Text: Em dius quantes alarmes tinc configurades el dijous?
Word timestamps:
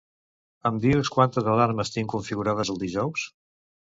Em 0.69 0.79
dius 0.85 1.11
quantes 1.17 1.49
alarmes 1.57 1.93
tinc 1.97 2.11
configurades 2.15 2.75
el 2.75 2.83
dijous? 2.87 3.29